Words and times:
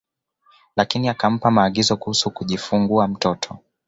Lakini 0.75 1.09
akampa 1.09 1.51
maagizo 1.51 1.97
kuhusu 1.97 2.31
kujifungua 2.31 3.07
mtoto 3.07 3.59